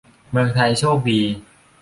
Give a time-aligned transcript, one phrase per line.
[0.31, 1.21] เมืองไทยโชคดี